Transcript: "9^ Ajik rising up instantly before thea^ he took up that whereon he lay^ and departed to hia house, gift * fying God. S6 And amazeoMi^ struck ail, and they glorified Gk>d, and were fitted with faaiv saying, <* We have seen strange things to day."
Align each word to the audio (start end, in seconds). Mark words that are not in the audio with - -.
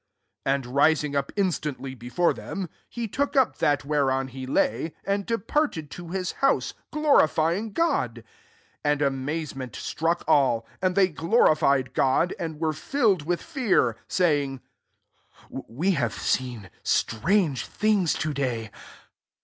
"9^ 0.47 0.63
Ajik 0.63 0.65
rising 0.75 1.15
up 1.15 1.31
instantly 1.35 1.93
before 1.93 2.33
thea^ 2.33 2.67
he 2.89 3.07
took 3.07 3.35
up 3.35 3.59
that 3.59 3.85
whereon 3.85 4.29
he 4.29 4.47
lay^ 4.47 4.93
and 5.03 5.27
departed 5.27 5.91
to 5.91 6.07
hia 6.09 6.23
house, 6.37 6.73
gift 6.91 7.33
* 7.33 7.35
fying 7.35 7.71
God. 7.71 8.23
S6 8.23 8.23
And 8.83 9.01
amazeoMi^ 9.01 9.75
struck 9.75 10.23
ail, 10.27 10.65
and 10.81 10.95
they 10.95 11.07
glorified 11.09 11.91
Gk>d, 11.93 12.33
and 12.39 12.59
were 12.59 12.73
fitted 12.73 13.27
with 13.27 13.43
faaiv 13.43 13.93
saying, 14.07 14.61
<* 15.17 15.49
We 15.69 15.91
have 15.91 16.15
seen 16.15 16.71
strange 16.81 17.67
things 17.67 18.15
to 18.15 18.33
day." 18.33 18.71